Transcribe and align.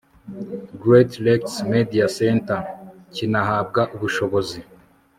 great 0.83 1.11
lakes 1.27 1.53
media 1.73 2.05
center) 2.19 2.61
kinahabwa 3.15 3.81
ubushobozi 3.95 4.59